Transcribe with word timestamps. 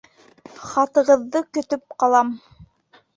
Хаттығыҙҙы 0.69 1.41
көтөп 1.57 1.83
ҡалам 2.05 2.33